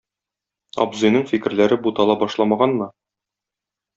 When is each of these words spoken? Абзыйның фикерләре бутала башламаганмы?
Абзыйның 0.85 1.25
фикерләре 1.33 1.77
бутала 1.87 2.17
башламаганмы? 2.23 2.87